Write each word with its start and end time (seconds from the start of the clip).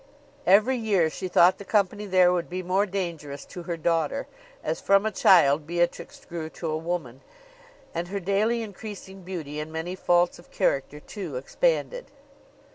Every 0.47 0.77
year 0.77 1.11
she 1.11 1.27
thought 1.27 1.59
the 1.59 1.63
company 1.63 2.07
there 2.07 2.33
would 2.33 2.49
be 2.49 2.63
more 2.63 2.87
dangerous 2.87 3.45
to 3.45 3.61
her 3.69 3.77
daughter, 3.77 4.25
as 4.63 4.81
from 4.81 5.05
a 5.05 5.11
child 5.11 5.67
Beatrix 5.67 6.25
grew 6.25 6.49
to 6.49 6.71
a 6.71 6.77
woman, 6.77 7.21
and 7.93 8.07
her 8.07 8.19
daily 8.19 8.63
increasing 8.63 9.21
beauty, 9.21 9.59
and 9.59 9.71
many 9.71 9.93
faults 9.93 10.39
of 10.39 10.49
character 10.49 10.99
too, 10.99 11.35
expanded. 11.35 12.07